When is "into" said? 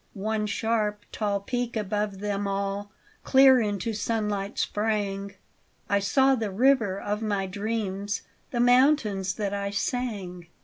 3.61-3.93